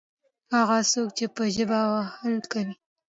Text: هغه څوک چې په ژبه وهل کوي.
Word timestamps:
هغه 0.55 0.77
څوک 0.91 1.09
چې 1.17 1.25
په 1.35 1.43
ژبه 1.55 1.79
وهل 1.93 2.35
کوي. 2.51 2.73